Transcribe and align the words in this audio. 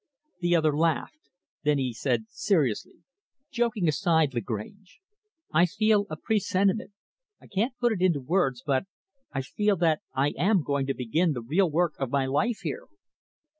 The 0.39 0.55
other 0.55 0.75
laughed. 0.75 1.29
Then 1.63 1.77
he 1.77 1.93
said 1.93 2.25
seriously, 2.29 3.03
"Joking 3.51 3.87
aside, 3.87 4.33
Lagrange, 4.33 4.99
I 5.53 5.67
feel 5.67 6.07
a 6.09 6.17
presentiment 6.17 6.93
I 7.39 7.45
can't 7.45 7.77
put 7.77 7.93
it 7.93 8.01
into 8.01 8.19
words 8.19 8.63
but 8.65 8.85
I 9.31 9.43
feel 9.43 9.75
that 9.75 10.01
I 10.15 10.29
am 10.39 10.63
going 10.63 10.87
to 10.87 10.95
begin 10.95 11.33
the 11.33 11.43
real 11.43 11.69
work 11.69 11.93
of 11.99 12.09
my 12.09 12.25
life 12.25 12.61
right 12.63 12.63
here. 12.63 12.87